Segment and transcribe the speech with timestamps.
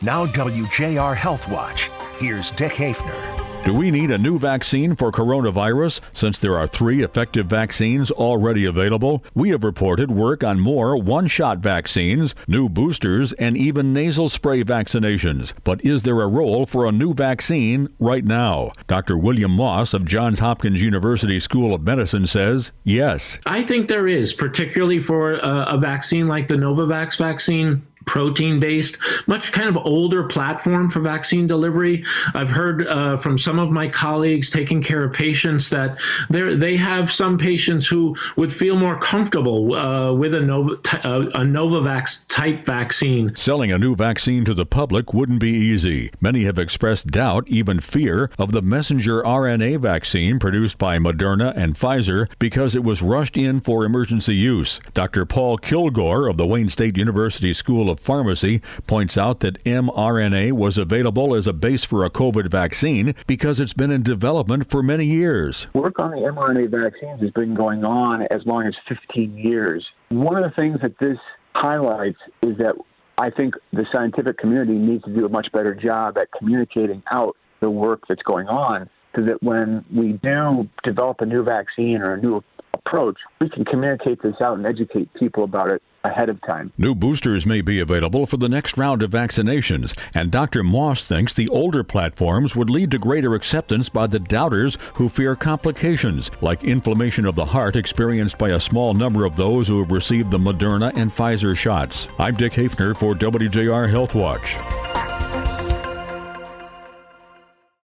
[0.00, 1.90] Now, WJR Health Watch.
[2.18, 3.64] Here's Dick Hafner.
[3.64, 8.64] Do we need a new vaccine for coronavirus since there are three effective vaccines already
[8.64, 9.24] available?
[9.34, 14.62] We have reported work on more one shot vaccines, new boosters, and even nasal spray
[14.62, 15.52] vaccinations.
[15.64, 18.70] But is there a role for a new vaccine right now?
[18.86, 19.18] Dr.
[19.18, 23.40] William Moss of Johns Hopkins University School of Medicine says yes.
[23.46, 28.96] I think there is, particularly for a, a vaccine like the Novavax vaccine protein based,
[29.26, 32.02] much kind of older platform for vaccine delivery.
[32.34, 37.12] I've heard uh, from some of my colleagues taking care of patients that they have
[37.12, 40.72] some patients who would feel more comfortable uh, with a, Nova,
[41.06, 43.36] uh, a Novavax type vaccine.
[43.36, 46.10] Selling a new vaccine to the public wouldn't be easy.
[46.18, 51.74] Many have expressed doubt, even fear, of the messenger RNA vaccine produced by Moderna and
[51.74, 54.80] Pfizer because it was rushed in for emergency use.
[54.94, 55.26] Dr.
[55.26, 60.78] Paul Kilgore of the Wayne State University School of Pharmacy points out that mRNA was
[60.78, 65.04] available as a base for a COVID vaccine because it's been in development for many
[65.04, 65.66] years.
[65.74, 69.86] Work on the mRNA vaccines has been going on as long as 15 years.
[70.08, 71.18] One of the things that this
[71.54, 72.74] highlights is that
[73.18, 77.36] I think the scientific community needs to do a much better job at communicating out
[77.60, 82.14] the work that's going on so that when we do develop a new vaccine or
[82.14, 82.42] a new
[82.88, 86.72] approach, we can communicate this out and educate people about it ahead of time.
[86.78, 90.62] New boosters may be available for the next round of vaccinations, and Dr.
[90.62, 95.34] Moss thinks the older platforms would lead to greater acceptance by the doubters who fear
[95.34, 99.90] complications, like inflammation of the heart experienced by a small number of those who have
[99.90, 102.08] received the Moderna and Pfizer shots.
[102.18, 104.56] I'm Dick Hafner for WJR Health Watch.